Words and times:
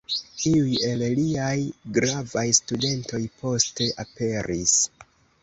Iuj 0.51 0.77
el 0.87 1.03
liaj 1.19 1.51
gravaj 1.99 2.45
studentoj 2.61 3.21
poste 3.43 3.91
aperis. 4.07 4.77